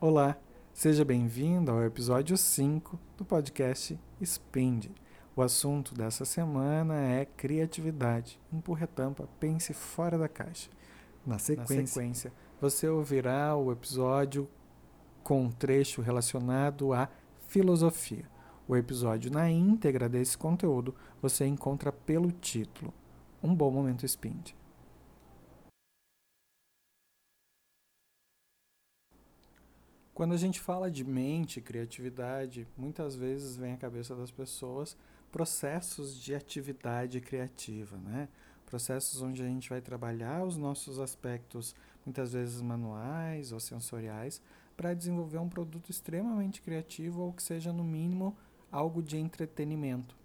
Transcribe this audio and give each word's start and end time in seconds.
Olá, 0.00 0.38
seja 0.72 1.04
bem-vindo 1.04 1.72
ao 1.72 1.82
episódio 1.82 2.36
5 2.36 2.96
do 3.16 3.24
podcast 3.24 3.98
Spinde. 4.22 4.92
O 5.34 5.42
assunto 5.42 5.92
dessa 5.92 6.24
semana 6.24 6.94
é 6.94 7.24
criatividade. 7.24 8.40
Empurre 8.52 8.84
a 8.84 8.86
tampa, 8.86 9.28
pense 9.40 9.74
fora 9.74 10.16
da 10.16 10.28
caixa. 10.28 10.70
Na 11.26 11.36
sequência, 11.40 11.80
Na 11.80 11.86
sequência 11.88 12.32
você 12.60 12.86
ouvirá 12.86 13.56
o 13.56 13.72
episódio 13.72 14.48
com 15.24 15.42
um 15.42 15.50
trecho 15.50 16.00
relacionado 16.00 16.92
à 16.92 17.08
filosofia. 17.48 18.24
O 18.68 18.76
episódio 18.76 19.32
na 19.32 19.50
íntegra 19.50 20.08
desse 20.08 20.38
conteúdo 20.38 20.94
você 21.20 21.44
encontra 21.44 21.90
pelo 21.90 22.30
título 22.30 22.94
Um 23.42 23.52
Bom 23.52 23.72
Momento 23.72 24.06
Spind. 24.06 24.52
Quando 30.18 30.34
a 30.34 30.36
gente 30.36 30.58
fala 30.58 30.90
de 30.90 31.04
mente, 31.04 31.60
criatividade, 31.60 32.66
muitas 32.76 33.14
vezes 33.14 33.56
vem 33.56 33.74
à 33.74 33.76
cabeça 33.76 34.16
das 34.16 34.32
pessoas 34.32 34.96
processos 35.30 36.20
de 36.20 36.34
atividade 36.34 37.20
criativa, 37.20 37.96
né? 37.98 38.28
Processos 38.66 39.22
onde 39.22 39.40
a 39.40 39.46
gente 39.46 39.70
vai 39.70 39.80
trabalhar 39.80 40.44
os 40.44 40.56
nossos 40.56 40.98
aspectos, 40.98 41.72
muitas 42.04 42.32
vezes 42.32 42.60
manuais 42.60 43.52
ou 43.52 43.60
sensoriais, 43.60 44.42
para 44.76 44.92
desenvolver 44.92 45.38
um 45.38 45.48
produto 45.48 45.88
extremamente 45.88 46.62
criativo 46.62 47.22
ou 47.22 47.32
que 47.32 47.40
seja, 47.40 47.72
no 47.72 47.84
mínimo, 47.84 48.36
algo 48.72 49.00
de 49.00 49.18
entretenimento. 49.18 50.16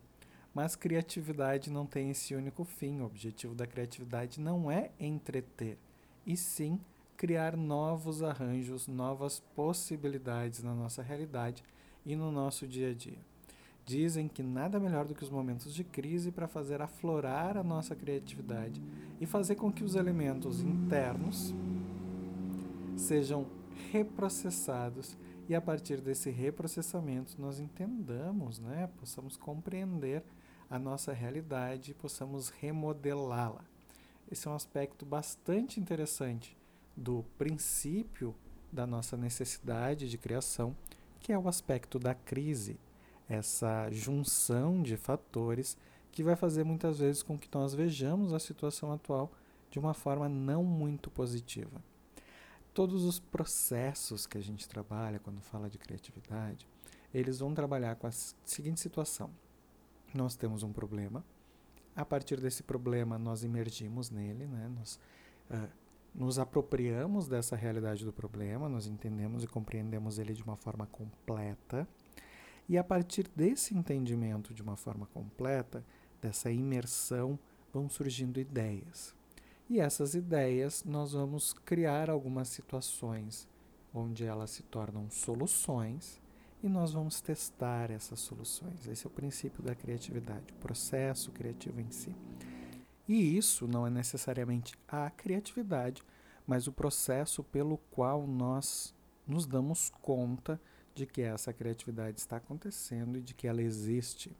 Mas 0.55 0.75
criatividade 0.75 1.69
não 1.69 1.85
tem 1.85 2.09
esse 2.09 2.33
único 2.33 2.63
fim. 2.63 2.99
O 2.99 3.05
objetivo 3.05 3.53
da 3.53 3.67
criatividade 3.67 4.41
não 4.41 4.71
é 4.71 4.89
entreter, 4.99 5.77
e 6.25 6.35
sim 6.35 6.79
criar 7.23 7.55
novos 7.55 8.21
arranjos, 8.21 8.85
novas 8.85 9.39
possibilidades 9.55 10.61
na 10.61 10.73
nossa 10.73 11.01
realidade 11.01 11.63
e 12.05 12.17
no 12.17 12.29
nosso 12.29 12.67
dia 12.67 12.89
a 12.89 12.93
dia. 12.93 13.17
Dizem 13.85 14.27
que 14.27 14.43
nada 14.43 14.77
melhor 14.77 15.05
do 15.05 15.15
que 15.15 15.23
os 15.23 15.29
momentos 15.29 15.73
de 15.73 15.85
crise 15.85 16.33
para 16.33 16.49
fazer 16.49 16.81
aflorar 16.81 17.55
a 17.55 17.63
nossa 17.63 17.95
criatividade 17.95 18.83
e 19.21 19.25
fazer 19.25 19.55
com 19.55 19.71
que 19.71 19.85
os 19.85 19.95
elementos 19.95 20.59
internos 20.59 21.53
sejam 22.97 23.47
reprocessados 23.89 25.15
e 25.47 25.55
a 25.55 25.61
partir 25.61 26.01
desse 26.01 26.29
reprocessamento 26.29 27.39
nós 27.39 27.57
entendamos, 27.57 28.59
né, 28.59 28.89
possamos 28.99 29.37
compreender 29.37 30.21
a 30.69 30.77
nossa 30.77 31.13
realidade 31.13 31.91
e 31.91 31.93
possamos 31.93 32.49
remodelá-la. 32.49 33.63
Esse 34.29 34.45
é 34.45 34.51
um 34.51 34.55
aspecto 34.55 35.05
bastante 35.05 35.79
interessante 35.79 36.61
do 36.95 37.25
princípio 37.37 38.35
da 38.71 38.87
nossa 38.87 39.15
necessidade 39.15 40.09
de 40.09 40.17
criação, 40.17 40.75
que 41.19 41.31
é 41.31 41.37
o 41.37 41.47
aspecto 41.47 41.99
da 41.99 42.13
crise, 42.13 42.79
essa 43.29 43.89
junção 43.91 44.81
de 44.81 44.97
fatores 44.97 45.77
que 46.11 46.23
vai 46.23 46.35
fazer 46.35 46.63
muitas 46.63 46.99
vezes 46.99 47.23
com 47.23 47.37
que 47.37 47.49
nós 47.53 47.73
vejamos 47.73 48.33
a 48.33 48.39
situação 48.39 48.91
atual 48.91 49.31
de 49.71 49.79
uma 49.79 49.93
forma 49.93 50.29
não 50.29 50.63
muito 50.63 51.09
positiva. 51.09 51.81
Todos 52.73 53.03
os 53.03 53.19
processos 53.19 54.27
que 54.27 54.37
a 54.37 54.41
gente 54.41 54.67
trabalha 54.67 55.19
quando 55.19 55.41
fala 55.41 55.69
de 55.69 55.77
criatividade, 55.77 56.67
eles 57.13 57.39
vão 57.39 57.53
trabalhar 57.53 57.95
com 57.95 58.07
a 58.07 58.11
seguinte 58.11 58.79
situação: 58.79 59.29
nós 60.13 60.35
temos 60.35 60.61
um 60.63 60.71
problema, 60.71 61.23
a 61.95 62.03
partir 62.03 62.39
desse 62.39 62.63
problema 62.63 63.17
nós 63.17 63.43
emergimos 63.43 64.09
nele, 64.09 64.45
né? 64.45 64.71
nós 64.77 64.99
uh, 65.49 65.69
nos 66.13 66.37
apropriamos 66.37 67.27
dessa 67.27 67.55
realidade 67.55 68.05
do 68.05 68.13
problema, 68.13 68.69
nós 68.69 68.85
entendemos 68.85 69.43
e 69.43 69.47
compreendemos 69.47 70.19
ele 70.19 70.33
de 70.33 70.43
uma 70.43 70.55
forma 70.55 70.85
completa, 70.85 71.87
e 72.69 72.77
a 72.77 72.83
partir 72.83 73.29
desse 73.35 73.75
entendimento 73.75 74.53
de 74.53 74.61
uma 74.61 74.75
forma 74.75 75.05
completa, 75.07 75.83
dessa 76.21 76.51
imersão, 76.51 77.37
vão 77.73 77.89
surgindo 77.89 78.39
ideias. 78.39 79.15
E 79.69 79.79
essas 79.79 80.13
ideias 80.13 80.83
nós 80.83 81.13
vamos 81.13 81.53
criar 81.53 82.09
algumas 82.09 82.47
situações 82.49 83.47
onde 83.93 84.25
elas 84.25 84.51
se 84.51 84.63
tornam 84.63 85.09
soluções 85.09 86.21
e 86.61 86.69
nós 86.69 86.93
vamos 86.93 87.19
testar 87.19 87.91
essas 87.91 88.19
soluções. 88.19 88.87
Esse 88.87 89.05
é 89.05 89.09
o 89.09 89.11
princípio 89.11 89.61
da 89.61 89.75
criatividade, 89.75 90.53
o 90.53 90.61
processo 90.61 91.31
criativo 91.31 91.81
em 91.81 91.91
si. 91.91 92.15
E 93.07 93.37
isso 93.37 93.67
não 93.67 93.85
é 93.85 93.89
necessariamente 93.89 94.75
a 94.87 95.09
criatividade, 95.09 96.03
mas 96.47 96.67
o 96.67 96.71
processo 96.71 97.43
pelo 97.43 97.77
qual 97.91 98.25
nós 98.25 98.93
nos 99.27 99.45
damos 99.45 99.91
conta 100.01 100.59
de 100.95 101.05
que 101.05 101.21
essa 101.21 101.51
criatividade 101.51 102.19
está 102.19 102.37
acontecendo 102.37 103.17
e 103.17 103.21
de 103.21 103.33
que 103.33 103.47
ela 103.47 103.61
existe. 103.61 104.31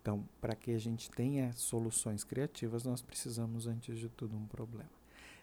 Então, 0.00 0.26
para 0.40 0.54
que 0.54 0.70
a 0.70 0.78
gente 0.78 1.10
tenha 1.10 1.52
soluções 1.52 2.24
criativas, 2.24 2.84
nós 2.84 3.02
precisamos, 3.02 3.66
antes 3.66 3.98
de 3.98 4.08
tudo, 4.08 4.36
um 4.36 4.46
problema. 4.46 4.88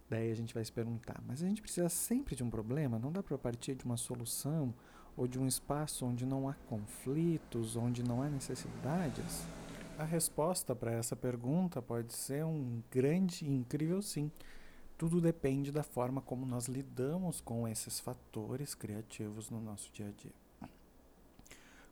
Daí 0.10 0.32
a 0.32 0.36
gente 0.36 0.54
vai 0.54 0.64
se 0.64 0.72
perguntar, 0.72 1.22
mas 1.28 1.42
a 1.44 1.48
gente 1.48 1.62
precisa 1.62 1.90
sempre 1.90 2.36
de 2.36 2.44
um 2.44 2.50
problema? 2.50 2.98
Não 2.98 3.12
dá 3.12 3.22
para 3.22 3.38
partir 3.38 3.76
de 3.76 3.86
uma 3.86 3.98
solução 3.98 4.74
ou 5.18 5.28
de 5.28 5.40
um 5.40 5.48
espaço 5.48 6.06
onde 6.06 6.26
não 6.26 6.48
há 6.48 6.54
conflitos, 6.68 7.76
onde 7.76 8.04
não 8.04 8.22
há 8.22 8.30
necessidades? 8.30 9.46
A 9.98 10.04
resposta 10.04 10.76
para 10.76 10.92
essa 10.92 11.16
pergunta 11.16 11.82
pode 11.82 12.14
ser 12.14 12.44
um 12.44 12.84
grande 12.92 13.46
e 13.46 13.50
incrível 13.50 14.02
sim. 14.02 14.30
Tudo 14.98 15.22
depende 15.22 15.72
da 15.72 15.84
forma 15.84 16.22
como 16.22 16.46
nós 16.46 16.68
lidamos 16.68 17.40
com 17.40 17.66
esses 17.66 18.02
fatores 18.02 18.76
criativos 18.76 19.50
no 19.50 19.62
nosso 19.62 19.90
dia 19.94 20.10
a 20.10 20.12
dia. 20.12 20.34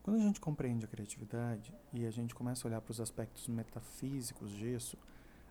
Quando 0.04 0.18
a 0.18 0.20
gente 0.20 0.42
compreende 0.42 0.84
a 0.84 0.88
criatividade 0.88 1.74
e 1.94 2.06
a 2.06 2.12
gente 2.12 2.36
começa 2.36 2.68
a 2.68 2.70
olhar 2.70 2.82
para 2.82 2.92
os 2.92 3.00
aspectos 3.00 3.48
metafísicos 3.48 4.52
disso, 4.52 4.98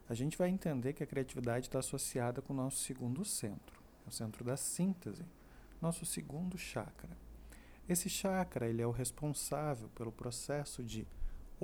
a 0.06 0.12
gente 0.12 0.36
vai 0.36 0.50
entender 0.50 0.92
que 0.92 1.02
a 1.02 1.06
criatividade 1.06 1.68
está 1.68 1.78
associada 1.78 2.42
com 2.42 2.52
o 2.52 2.56
nosso 2.56 2.76
segundo 2.76 3.24
centro, 3.24 3.80
o 4.06 4.10
centro 4.10 4.44
da 4.44 4.58
síntese, 4.58 5.24
nosso 5.80 6.04
segundo 6.04 6.58
chakra. 6.58 7.16
Esse 7.88 8.10
chakra 8.10 8.68
ele 8.68 8.82
é 8.82 8.86
o 8.86 8.90
responsável 8.90 9.88
pelo 9.94 10.12
processo 10.12 10.82
de 10.82 11.06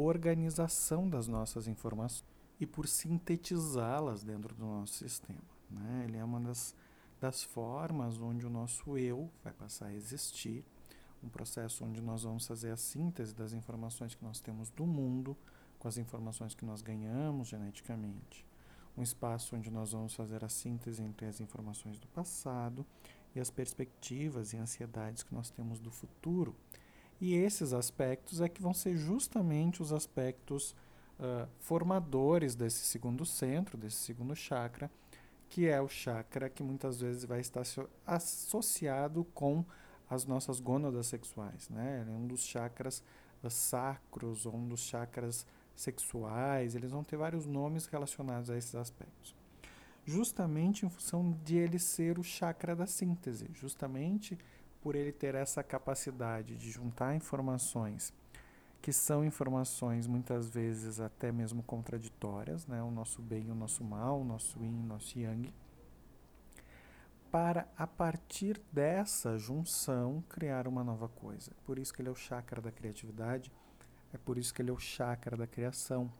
organização 0.00 1.09
das 1.09 1.26
nossas 1.26 1.66
informações 1.66 2.25
e 2.60 2.66
por 2.66 2.86
sintetizá-las 2.86 4.22
dentro 4.22 4.54
do 4.54 4.64
nosso 4.64 4.94
sistema. 4.94 5.41
Né? 5.70 6.04
Ele 6.04 6.16
é 6.16 6.25
uma 6.25 6.41
das, 6.41 6.75
das 7.20 7.42
formas 7.42 8.19
onde 8.19 8.47
o 8.47 8.50
nosso 8.50 8.97
eu 8.97 9.31
vai 9.42 9.53
passar 9.53 9.87
a 9.87 9.94
existir 9.94 10.64
um 11.22 11.28
processo 11.28 11.84
onde 11.84 12.00
nós 12.00 12.22
vamos 12.22 12.47
fazer 12.47 12.70
a 12.70 12.76
síntese 12.76 13.34
das 13.34 13.53
informações 13.53 14.14
que 14.14 14.25
nós 14.25 14.41
temos 14.41 14.70
do 14.70 14.87
mundo 14.87 15.37
com 15.78 15.88
as 15.88 15.97
informações 15.98 16.54
que 16.54 16.64
nós 16.64 16.82
ganhamos 16.82 17.48
geneticamente. 17.48 18.47
Um 18.97 19.03
espaço 19.03 19.54
onde 19.54 19.70
nós 19.70 19.92
vamos 19.92 20.14
fazer 20.14 20.44
a 20.44 20.48
síntese 20.48 21.03
entre 21.03 21.26
as 21.26 21.41
informações 21.41 21.98
do 21.98 22.06
passado 22.08 22.84
e 23.34 23.41
as 23.41 23.50
perspectivas 23.50 24.53
e 24.53 24.56
ansiedades 24.56 25.22
que 25.22 25.34
nós 25.34 25.50
temos 25.50 25.78
do 25.78 25.91
futuro. 25.91 26.54
E 27.21 27.34
esses 27.34 27.73
aspectos 27.73 28.41
é 28.41 28.49
que 28.49 28.62
vão 28.62 28.73
ser 28.73 28.97
justamente 28.97 29.83
os 29.83 29.93
aspectos 29.93 30.75
uh, 31.19 31.49
formadores 31.59 32.55
desse 32.55 32.84
segundo 32.84 33.27
centro, 33.27 33.77
desse 33.77 33.97
segundo 33.97 34.37
chakra, 34.37 34.91
que 35.49 35.67
é 35.67 35.81
o 35.81 35.89
chakra 35.89 36.49
que 36.49 36.62
muitas 36.62 37.01
vezes 37.01 37.25
vai 37.25 37.41
estar 37.41 37.62
associado 38.06 39.25
com 39.34 39.65
as 40.09 40.25
nossas 40.25 40.61
gônadas 40.61 41.06
sexuais, 41.06 41.69
né? 41.69 42.01
Ele 42.03 42.11
é 42.11 42.15
um 42.15 42.27
dos 42.27 42.45
chakras 42.45 43.03
sacros, 43.49 44.47
ou 44.47 44.55
um 44.55 44.69
dos 44.69 44.81
chakras 44.81 45.47
sexuais, 45.77 46.75
eles 46.75 46.91
vão 46.91 47.05
ter 47.05 47.17
vários 47.17 47.47
nomes 47.47 47.87
relacionados 47.87 48.50
a 48.50 48.56
esses 48.56 48.75
aspectos. 48.75 49.35
Justamente 50.05 50.87
em 50.87 50.89
função 50.89 51.39
de 51.45 51.56
ele 51.56 51.79
ser 51.79 52.19
o 52.19 52.23
chakra 52.23 52.75
da 52.75 52.87
síntese, 52.87 53.49
justamente 53.53 54.37
por 54.81 54.94
ele 54.94 55.12
ter 55.12 55.34
essa 55.34 55.62
capacidade 55.62 56.56
de 56.56 56.70
juntar 56.70 57.14
informações 57.14 58.12
que 58.81 58.93
são 58.93 59.25
informações 59.25 60.06
muitas 60.06 60.50
vezes 60.50 61.00
até 61.00 61.32
mesmo 61.32 61.62
contraditórias, 61.62 62.67
né? 62.67 62.81
O 62.82 62.91
nosso 62.91 63.20
bem 63.20 63.49
e 63.49 63.50
o 63.50 63.55
nosso 63.55 63.82
mal, 63.82 64.20
o 64.20 64.25
nosso 64.25 64.58
yin 64.62 64.82
o 64.85 64.87
nosso 64.87 65.19
yang 65.19 65.52
para 67.31 67.69
a 67.76 67.87
partir 67.87 68.61
dessa 68.73 69.37
junção 69.37 70.25
criar 70.29 70.67
uma 70.67 70.82
nova 70.82 71.08
coisa. 71.08 71.52
Por 71.64 71.79
isso 71.79 71.93
que 71.93 72.00
ele 72.00 72.08
é 72.08 72.12
o 72.12 72.17
chakra 72.17 72.61
da 72.61 72.73
criatividade, 72.73 73.52
é 74.12 74.19
por 74.19 74.38
isso 74.38 74.52
que 74.55 74.62
ele 74.62 74.70
é 74.70 74.73
o 74.73 74.79
chakra 74.79 75.37
da 75.37 75.47
criação. 75.47 76.11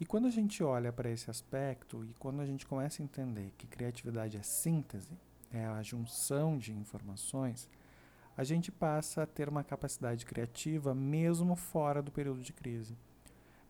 E 0.00 0.04
quando 0.04 0.26
a 0.26 0.30
gente 0.30 0.62
olha 0.62 0.92
para 0.92 1.10
esse 1.10 1.30
aspecto 1.30 2.04
e 2.04 2.12
quando 2.14 2.40
a 2.40 2.46
gente 2.46 2.66
começa 2.66 3.02
a 3.02 3.04
entender 3.04 3.52
que 3.56 3.66
criatividade 3.66 4.36
é 4.36 4.42
síntese, 4.42 5.16
é 5.56 5.66
a 5.66 5.82
junção 5.82 6.58
de 6.58 6.72
informações, 6.72 7.68
a 8.36 8.44
gente 8.44 8.70
passa 8.70 9.22
a 9.22 9.26
ter 9.26 9.48
uma 9.48 9.64
capacidade 9.64 10.26
criativa 10.26 10.94
mesmo 10.94 11.56
fora 11.56 12.02
do 12.02 12.12
período 12.12 12.42
de 12.42 12.52
crise. 12.52 12.96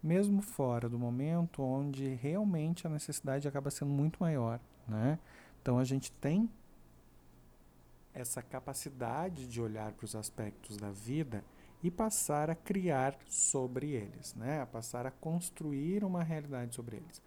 Mesmo 0.03 0.43
fora 0.43 0.89
do 0.89 0.99
momento 0.99 1.63
onde 1.63 2.15
realmente 2.15 2.87
a 2.87 2.91
necessidade 2.91 3.47
acaba 3.47 3.71
sendo 3.71 3.93
muito 3.93 4.19
maior, 4.21 4.61
né? 4.87 5.19
Então 5.63 5.79
a 5.79 5.85
gente 5.85 6.13
tem 6.13 6.49
essa 8.13 8.43
capacidade 8.43 9.47
de 9.47 9.61
olhar 9.61 9.93
para 9.93 10.05
os 10.05 10.17
aspectos 10.17 10.77
da 10.77 10.91
vida 10.91 11.45
e 11.83 11.91
passar 11.91 12.49
a 12.49 12.55
criar 12.55 13.17
sobre 13.29 13.91
eles, 13.91 14.35
né? 14.35 14.63
a 14.63 14.67
passar 14.67 15.07
a 15.07 15.11
construir 15.11 16.03
uma 16.03 16.23
realidade 16.23 16.75
sobre 16.75 16.97
eles. 16.97 17.21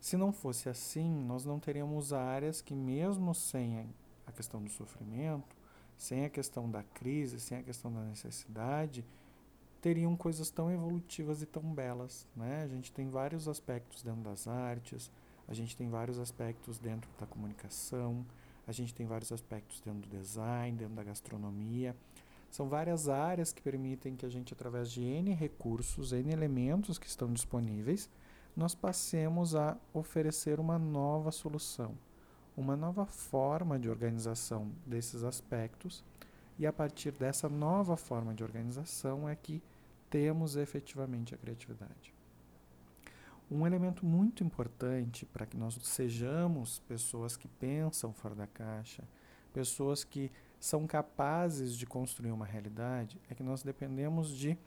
Se 0.00 0.16
não 0.16 0.32
fosse 0.32 0.68
assim, 0.68 1.24
nós 1.24 1.44
não 1.44 1.58
teríamos 1.58 2.12
áreas 2.12 2.60
que, 2.60 2.74
mesmo 2.74 3.34
sem 3.34 3.88
a 4.26 4.32
questão 4.32 4.62
do 4.62 4.70
sofrimento, 4.70 5.56
sem 5.96 6.24
a 6.24 6.30
questão 6.30 6.70
da 6.70 6.82
crise, 6.82 7.40
sem 7.40 7.58
a 7.58 7.62
questão 7.62 7.92
da 7.92 8.02
necessidade, 8.02 9.04
teriam 9.80 10.16
coisas 10.16 10.50
tão 10.50 10.70
evolutivas 10.70 11.42
e 11.42 11.46
tão 11.46 11.62
belas. 11.62 12.26
Né? 12.36 12.62
A 12.62 12.68
gente 12.68 12.92
tem 12.92 13.08
vários 13.08 13.48
aspectos 13.48 14.02
dentro 14.02 14.22
das 14.22 14.46
artes, 14.46 15.10
a 15.46 15.54
gente 15.54 15.76
tem 15.76 15.88
vários 15.88 16.18
aspectos 16.18 16.78
dentro 16.78 17.10
da 17.18 17.26
comunicação, 17.26 18.24
a 18.66 18.72
gente 18.72 18.94
tem 18.94 19.06
vários 19.06 19.32
aspectos 19.32 19.80
dentro 19.80 20.08
do 20.08 20.16
design, 20.16 20.76
dentro 20.76 20.94
da 20.94 21.02
gastronomia. 21.02 21.96
São 22.50 22.68
várias 22.68 23.08
áreas 23.08 23.52
que 23.52 23.62
permitem 23.62 24.14
que 24.14 24.24
a 24.24 24.28
gente, 24.28 24.52
através 24.52 24.90
de 24.90 25.02
N 25.02 25.34
recursos, 25.34 26.12
N 26.12 26.32
elementos 26.32 26.98
que 26.98 27.06
estão 27.06 27.32
disponíveis, 27.32 28.08
nós 28.56 28.74
passemos 28.74 29.54
a 29.54 29.76
oferecer 29.92 30.58
uma 30.58 30.78
nova 30.78 31.30
solução, 31.30 31.94
uma 32.56 32.76
nova 32.76 33.06
forma 33.06 33.78
de 33.78 33.88
organização 33.88 34.70
desses 34.84 35.22
aspectos, 35.22 36.04
e 36.58 36.66
a 36.66 36.72
partir 36.72 37.12
dessa 37.12 37.48
nova 37.48 37.96
forma 37.96 38.34
de 38.34 38.42
organização 38.42 39.28
é 39.28 39.36
que 39.36 39.62
temos 40.10 40.56
efetivamente 40.56 41.34
a 41.34 41.38
criatividade. 41.38 42.12
Um 43.50 43.66
elemento 43.66 44.04
muito 44.04 44.44
importante 44.44 45.24
para 45.24 45.46
que 45.46 45.56
nós 45.56 45.78
sejamos 45.82 46.80
pessoas 46.80 47.36
que 47.36 47.48
pensam 47.48 48.12
fora 48.12 48.34
da 48.34 48.46
caixa, 48.46 49.04
pessoas 49.52 50.04
que 50.04 50.30
são 50.60 50.86
capazes 50.86 51.76
de 51.76 51.86
construir 51.86 52.32
uma 52.32 52.44
realidade, 52.44 53.20
é 53.30 53.34
que 53.34 53.42
nós 53.42 53.62
dependemos 53.62 54.30
de, 54.30 54.58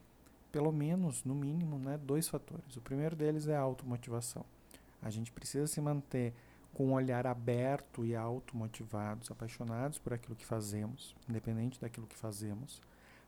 pelo 0.51 0.71
menos, 0.71 1.24
no 1.24 1.33
mínimo, 1.33 1.80
né, 1.80 1.98
dois 1.98 2.27
fatores. 2.27 2.75
O 2.75 2.81
primeiro 2.81 3.15
deles 3.15 3.48
é 3.48 3.56
a 3.56 3.62
automotivação. 3.62 4.45
A 5.01 5.09
gente 5.09 5.31
precisa 5.31 5.68
se 5.68 5.81
manter 5.81 6.33
com 6.74 6.88
um 6.88 6.94
olhar 6.94 7.27
aberto 7.27 8.06
e 8.06 8.15
automotivados, 8.15 9.31
apaixonados 9.31 9.98
por 10.00 10.13
aquilo 10.13 10.36
que 10.36 10.45
fazemos, 10.45 11.15
independente 11.27 11.80
daquilo 11.80 12.07
que 12.07 12.15
fazemos, 12.15 12.81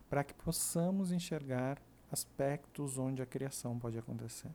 para 0.08 0.24
que 0.24 0.34
possamos 0.34 1.12
enxergar 1.12 1.80
aspectos 2.10 2.96
onde 2.98 3.22
a 3.22 3.26
criação 3.26 3.78
pode 3.78 3.98
acontecer. 3.98 4.50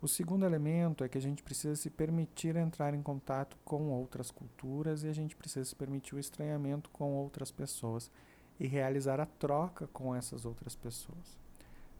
O 0.00 0.08
segundo 0.08 0.44
elemento 0.44 1.02
é 1.02 1.08
que 1.08 1.16
a 1.16 1.20
gente 1.20 1.42
precisa 1.42 1.76
se 1.76 1.88
permitir 1.88 2.56
entrar 2.56 2.94
em 2.94 3.02
contato 3.02 3.56
com 3.64 3.90
outras 3.90 4.30
culturas 4.30 5.02
e 5.02 5.08
a 5.08 5.12
gente 5.12 5.34
precisa 5.34 5.64
se 5.64 5.74
permitir 5.74 6.14
o 6.14 6.18
estranhamento 6.18 6.90
com 6.90 7.14
outras 7.14 7.50
pessoas 7.50 8.10
e 8.58 8.66
realizar 8.66 9.18
a 9.18 9.26
troca 9.26 9.86
com 9.88 10.14
essas 10.14 10.44
outras 10.44 10.74
pessoas. 10.74 11.38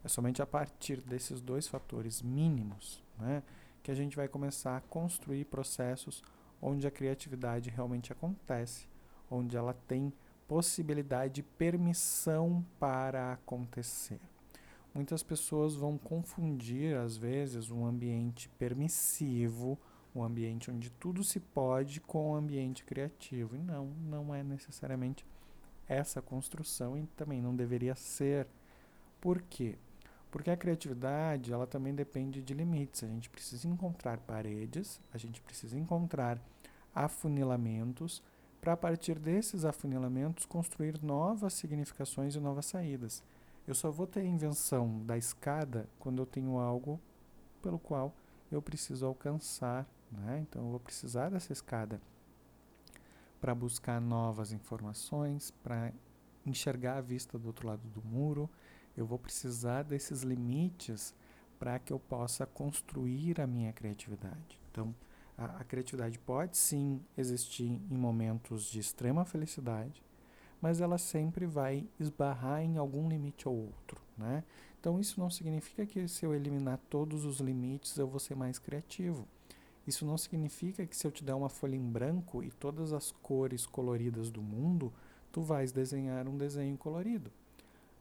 É 0.05 0.07
somente 0.07 0.39
a 0.39 0.45
partir 0.45 1.01
desses 1.01 1.41
dois 1.41 1.67
fatores 1.67 2.21
mínimos 2.21 3.03
né, 3.17 3.41
que 3.81 3.89
a 3.89 3.95
gente 3.95 4.15
vai 4.15 4.27
começar 4.27 4.77
a 4.77 4.81
construir 4.81 5.45
processos 5.45 6.21
onde 6.61 6.85
a 6.85 6.91
criatividade 6.91 7.71
realmente 7.71 8.13
acontece, 8.13 8.87
onde 9.31 9.57
ela 9.57 9.73
tem 9.87 10.13
possibilidade 10.47 11.41
e 11.41 11.43
permissão 11.43 12.63
para 12.79 13.33
acontecer. 13.33 14.19
Muitas 14.93 15.23
pessoas 15.23 15.75
vão 15.75 15.97
confundir, 15.97 16.95
às 16.95 17.17
vezes, 17.17 17.71
um 17.71 17.83
ambiente 17.83 18.47
permissivo, 18.59 19.75
um 20.15 20.23
ambiente 20.23 20.69
onde 20.69 20.91
tudo 20.91 21.23
se 21.23 21.39
pode, 21.39 21.99
com 21.99 22.31
um 22.31 22.35
ambiente 22.35 22.85
criativo. 22.85 23.55
E 23.55 23.59
não, 23.59 23.87
não 23.87 24.35
é 24.35 24.43
necessariamente 24.43 25.25
essa 25.87 26.21
construção 26.21 26.95
e 26.95 27.07
também 27.07 27.41
não 27.41 27.55
deveria 27.55 27.95
ser. 27.95 28.47
Por 29.19 29.41
quê? 29.41 29.79
Porque 30.31 30.49
a 30.49 30.57
criatividade, 30.57 31.53
ela 31.53 31.65
também 31.65 31.93
depende 31.93 32.41
de 32.41 32.53
limites. 32.53 33.03
A 33.03 33.07
gente 33.07 33.29
precisa 33.29 33.67
encontrar 33.67 34.19
paredes, 34.19 34.99
a 35.13 35.17
gente 35.17 35.41
precisa 35.41 35.77
encontrar 35.77 36.41
afunilamentos, 36.93 38.21
para 38.65 38.73
a 38.73 38.77
partir 38.77 39.19
desses 39.19 39.63
afunilamentos 39.63 40.43
construir 40.43 40.99
novas 41.03 41.53
significações 41.53 42.33
e 42.33 42.39
novas 42.39 42.65
saídas. 42.65 43.21
Eu 43.67 43.75
só 43.75 43.91
vou 43.91 44.07
ter 44.07 44.25
invenção 44.25 45.05
da 45.05 45.15
escada 45.15 45.87
quando 45.99 46.19
eu 46.19 46.25
tenho 46.25 46.57
algo 46.57 46.99
pelo 47.61 47.77
qual 47.77 48.11
eu 48.51 48.61
preciso 48.63 49.05
alcançar. 49.05 49.87
Né? 50.11 50.39
Então, 50.41 50.63
eu 50.63 50.69
vou 50.71 50.79
precisar 50.79 51.29
dessa 51.29 51.53
escada 51.53 52.01
para 53.39 53.53
buscar 53.53 54.01
novas 54.01 54.51
informações, 54.51 55.51
para 55.63 55.93
enxergar 56.43 56.97
a 56.97 57.01
vista 57.01 57.37
do 57.37 57.45
outro 57.45 57.67
lado 57.67 57.87
do 57.89 58.01
muro. 58.01 58.49
Eu 58.95 59.05
vou 59.05 59.19
precisar 59.19 59.83
desses 59.83 60.21
limites 60.21 61.13
para 61.59 61.79
que 61.79 61.91
eu 61.91 61.99
possa 61.99 62.45
construir 62.45 63.39
a 63.41 63.47
minha 63.47 63.71
criatividade. 63.73 64.59
Então, 64.71 64.93
a, 65.37 65.45
a 65.45 65.63
criatividade 65.63 66.17
pode 66.19 66.57
sim 66.57 67.01
existir 67.17 67.81
em 67.89 67.97
momentos 67.97 68.65
de 68.65 68.79
extrema 68.79 69.25
felicidade, 69.25 70.03
mas 70.61 70.81
ela 70.81 70.97
sempre 70.97 71.45
vai 71.45 71.87
esbarrar 71.99 72.61
em 72.61 72.77
algum 72.77 73.09
limite 73.09 73.47
ou 73.47 73.55
outro, 73.55 74.01
né? 74.17 74.43
Então 74.79 74.99
isso 74.99 75.19
não 75.19 75.29
significa 75.29 75.85
que 75.85 76.07
se 76.07 76.25
eu 76.25 76.33
eliminar 76.33 76.79
todos 76.89 77.25
os 77.25 77.39
limites 77.39 77.97
eu 77.97 78.07
vou 78.07 78.19
ser 78.19 78.35
mais 78.35 78.59
criativo. 78.59 79.27
Isso 79.85 80.05
não 80.05 80.17
significa 80.17 80.85
que 80.85 80.95
se 80.95 81.05
eu 81.05 81.11
te 81.11 81.23
der 81.23 81.33
uma 81.33 81.49
folha 81.49 81.75
em 81.75 81.91
branco 81.91 82.43
e 82.43 82.51
todas 82.51 82.93
as 82.93 83.11
cores 83.11 83.65
coloridas 83.65 84.31
do 84.31 84.41
mundo, 84.41 84.91
tu 85.31 85.41
vais 85.41 85.71
desenhar 85.71 86.27
um 86.27 86.37
desenho 86.37 86.77
colorido. 86.77 87.31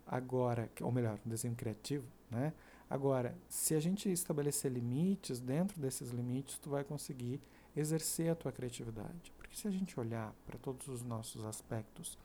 Agora, 0.06 0.70
ou 0.80 0.92
melhor, 0.92 1.18
um 1.24 1.28
desenho 1.28 1.54
criativo, 1.54 2.06
né? 2.30 2.52
Agora, 2.88 3.36
se 3.48 3.74
a 3.74 3.80
gente 3.80 4.10
estabelecer 4.10 4.70
limites, 4.70 5.40
dentro 5.40 5.80
desses 5.80 6.10
limites 6.10 6.58
tu 6.58 6.70
vai 6.70 6.84
conseguir 6.84 7.40
exercer 7.76 8.30
a 8.30 8.34
tua 8.34 8.52
criatividade. 8.52 9.32
Porque 9.36 9.56
se 9.56 9.66
a 9.66 9.70
gente 9.70 9.98
olhar 9.98 10.34
para 10.46 10.58
todos 10.58 10.86
os 10.88 11.02
nossos 11.02 11.44
aspectos 11.44 12.18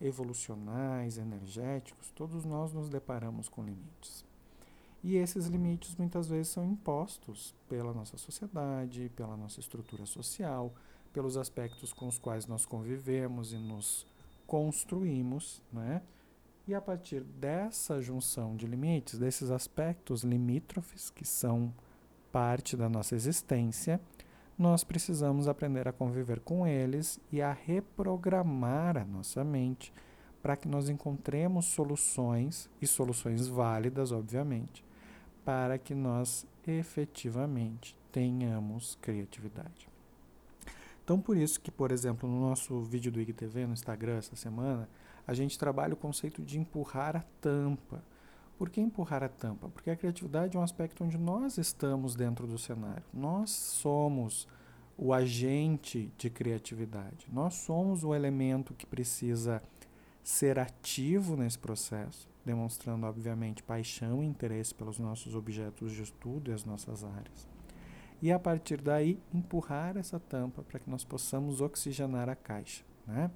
evolucionais, 0.00 1.18
energéticos, 1.18 2.10
todos 2.10 2.44
nós 2.44 2.72
nos 2.72 2.88
deparamos 2.88 3.48
com 3.48 3.62
limites. 3.62 4.24
E 5.02 5.16
esses 5.16 5.46
limites 5.46 5.94
muitas 5.96 6.28
vezes 6.28 6.48
são 6.48 6.64
impostos 6.64 7.54
pela 7.68 7.92
nossa 7.92 8.16
sociedade, 8.16 9.10
pela 9.14 9.36
nossa 9.36 9.60
estrutura 9.60 10.06
social, 10.06 10.72
pelos 11.12 11.36
aspectos 11.36 11.92
com 11.92 12.08
os 12.08 12.18
quais 12.18 12.46
nós 12.46 12.66
convivemos 12.66 13.52
e 13.52 13.56
nos 13.56 14.06
construímos, 14.46 15.62
né? 15.72 16.02
E 16.66 16.74
a 16.74 16.80
partir 16.80 17.20
dessa 17.22 18.00
junção 18.00 18.56
de 18.56 18.66
limites, 18.66 19.18
desses 19.18 19.50
aspectos 19.50 20.24
limítrofes 20.24 21.10
que 21.10 21.24
são 21.24 21.72
parte 22.32 22.76
da 22.76 22.88
nossa 22.88 23.14
existência, 23.14 24.00
nós 24.58 24.82
precisamos 24.82 25.46
aprender 25.46 25.86
a 25.86 25.92
conviver 25.92 26.40
com 26.40 26.66
eles 26.66 27.20
e 27.30 27.42
a 27.42 27.52
reprogramar 27.52 28.96
a 28.96 29.04
nossa 29.04 29.44
mente 29.44 29.92
para 30.40 30.56
que 30.56 30.68
nós 30.68 30.88
encontremos 30.88 31.66
soluções, 31.66 32.68
e 32.80 32.86
soluções 32.86 33.46
válidas, 33.46 34.12
obviamente, 34.12 34.84
para 35.44 35.78
que 35.78 35.94
nós 35.94 36.46
efetivamente 36.66 37.96
tenhamos 38.12 38.96
criatividade. 39.00 39.88
Então, 41.02 41.20
por 41.20 41.36
isso 41.36 41.60
que, 41.60 41.70
por 41.70 41.92
exemplo, 41.92 42.28
no 42.28 42.40
nosso 42.40 42.80
vídeo 42.80 43.12
do 43.12 43.20
IGTV 43.20 43.66
no 43.66 43.74
Instagram 43.74 44.16
essa 44.16 44.36
semana, 44.36 44.88
a 45.26 45.34
gente 45.34 45.58
trabalha 45.58 45.94
o 45.94 45.96
conceito 45.96 46.42
de 46.42 46.58
empurrar 46.58 47.16
a 47.16 47.24
tampa. 47.40 48.02
Por 48.58 48.70
que 48.70 48.80
empurrar 48.80 49.22
a 49.22 49.28
tampa? 49.28 49.68
Porque 49.68 49.90
a 49.90 49.96
criatividade 49.96 50.56
é 50.56 50.60
um 50.60 50.62
aspecto 50.62 51.02
onde 51.02 51.18
nós 51.18 51.58
estamos 51.58 52.14
dentro 52.14 52.46
do 52.46 52.56
cenário. 52.56 53.02
Nós 53.12 53.50
somos 53.50 54.46
o 54.96 55.12
agente 55.12 56.12
de 56.16 56.30
criatividade. 56.30 57.26
Nós 57.32 57.54
somos 57.54 58.04
o 58.04 58.14
elemento 58.14 58.74
que 58.74 58.86
precisa 58.86 59.62
ser 60.22 60.58
ativo 60.58 61.36
nesse 61.36 61.58
processo, 61.58 62.28
demonstrando, 62.44 63.06
obviamente, 63.06 63.62
paixão 63.62 64.22
e 64.22 64.26
interesse 64.26 64.74
pelos 64.74 64.98
nossos 64.98 65.34
objetos 65.34 65.92
de 65.92 66.02
estudo 66.02 66.50
e 66.50 66.54
as 66.54 66.64
nossas 66.64 67.04
áreas. 67.04 67.48
E 68.22 68.32
a 68.32 68.38
partir 68.38 68.80
daí, 68.80 69.18
empurrar 69.34 69.96
essa 69.96 70.18
tampa 70.18 70.62
para 70.62 70.78
que 70.78 70.88
nós 70.88 71.04
possamos 71.04 71.60
oxigenar 71.60 72.28
a 72.28 72.36
caixa. 72.36 72.84
Né? 73.06 73.30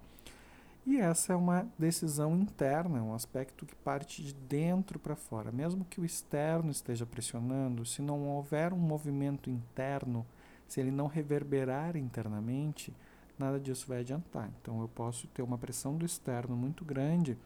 E 0.87 0.97
essa 0.97 1.33
é 1.33 1.37
uma 1.37 1.67
decisão 1.79 2.35
interna, 2.37 3.03
um 3.03 3.15
aspecto 3.15 3.67
que 3.67 3.75
parte 3.75 4.23
de 4.23 4.35
dentro 4.35 4.99
para 4.99 5.15
fora. 5.15 5.53
Mesmo 5.53 5.85
que 5.85 6.01
o 6.01 6.05
externo 6.05 6.71
esteja 6.71 7.05
pressionando, 7.05 7.85
se 7.85 8.01
não 8.01 8.27
houver 8.29 8.73
um 8.73 8.79
movimento 8.79 9.51
interno, 9.51 10.27
se 10.67 10.81
ele 10.81 10.91
não 10.91 11.07
reverberar 11.07 11.97
internamente, 11.97 12.95
nada 13.39 13.61
disso 13.61 13.87
vai 13.87 14.01
adiantar. 14.01 14.51
Então 14.61 14.81
eu 14.81 14.89
posso 14.89 15.27
ter 15.29 15.43
uma 15.43 15.59
pressão 15.59 15.97
do 15.97 16.05
externo 16.05 16.57
muito 16.57 16.85
grande 16.85 17.37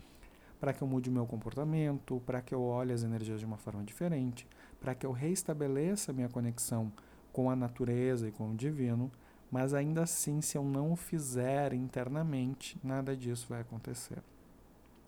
para 0.60 0.72
que 0.72 0.80
eu 0.80 0.86
mude 0.86 1.10
meu 1.10 1.26
comportamento, 1.26 2.22
para 2.24 2.40
que 2.40 2.54
eu 2.54 2.62
olhe 2.62 2.92
as 2.92 3.02
energias 3.02 3.40
de 3.40 3.46
uma 3.46 3.56
forma 3.56 3.82
diferente, 3.82 4.46
para 4.80 4.94
que 4.94 5.04
eu 5.04 5.10
reestabeleça 5.10 6.12
minha 6.12 6.28
conexão 6.28 6.92
com 7.32 7.50
a 7.50 7.56
natureza 7.56 8.28
e 8.28 8.30
com 8.30 8.50
o 8.50 8.54
divino, 8.54 9.10
Mas 9.52 9.74
ainda 9.74 10.04
assim, 10.04 10.40
se 10.40 10.56
eu 10.56 10.64
não 10.64 10.92
o 10.92 10.96
fizer 10.96 11.74
internamente, 11.74 12.80
nada 12.82 13.14
disso 13.14 13.46
vai 13.50 13.60
acontecer. 13.60 14.22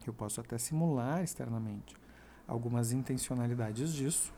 Eu 0.06 0.12
posso 0.12 0.38
até 0.38 0.58
simular 0.58 1.24
externamente 1.24 1.96
algumas 2.46 2.92
intencionalidades 2.92 3.94
disso, 3.94 4.34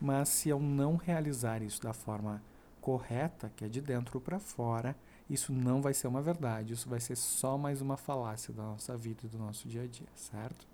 mas 0.00 0.30
se 0.30 0.48
eu 0.48 0.58
não 0.58 0.96
realizar 0.96 1.60
isso 1.60 1.82
da 1.82 1.92
forma 1.92 2.42
correta, 2.80 3.52
que 3.54 3.66
é 3.66 3.68
de 3.68 3.82
dentro 3.82 4.18
para 4.18 4.38
fora, 4.38 4.96
isso 5.28 5.52
não 5.52 5.82
vai 5.82 5.92
ser 5.92 6.06
uma 6.06 6.22
verdade, 6.22 6.72
isso 6.72 6.88
vai 6.88 7.00
ser 7.00 7.16
só 7.16 7.58
mais 7.58 7.82
uma 7.82 7.98
falácia 7.98 8.52
da 8.52 8.62
nossa 8.62 8.96
vida 8.96 9.26
e 9.26 9.28
do 9.28 9.36
nosso 9.36 9.68
dia 9.68 9.82
a 9.82 9.86
dia, 9.86 10.08
certo? 10.14 10.66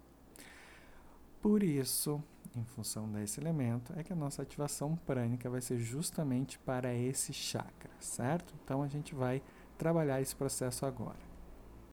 Por 1.40 1.62
isso, 1.62 2.22
em 2.54 2.64
função 2.64 3.10
desse 3.10 3.40
elemento, 3.40 3.92
é 3.96 4.02
que 4.02 4.12
a 4.12 4.16
nossa 4.16 4.42
ativação 4.42 4.94
prânica 5.06 5.48
vai 5.48 5.60
ser 5.60 5.78
justamente 5.78 6.58
para 6.58 6.94
esse 6.94 7.32
chakra, 7.32 7.90
certo? 7.98 8.54
Então 8.62 8.82
a 8.82 8.88
gente 8.88 9.14
vai 9.14 9.42
trabalhar 9.78 10.20
esse 10.20 10.36
processo 10.36 10.84
agora. 10.84 11.29